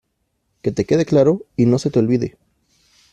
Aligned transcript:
que 0.63 0.71
te 0.71 0.85
quede 0.85 1.05
claro 1.05 1.45
y 1.55 1.65
que 1.65 1.69
no 1.69 1.77
se 1.77 1.91
te 1.91 1.99
olvide. 1.99 2.35